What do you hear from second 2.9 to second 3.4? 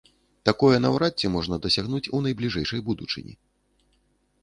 будучыні.